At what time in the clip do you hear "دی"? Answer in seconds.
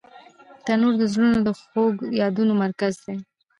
3.05-3.15